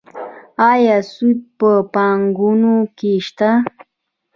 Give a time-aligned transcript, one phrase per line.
[0.71, 3.51] آیا سود په بانکونو کې شته؟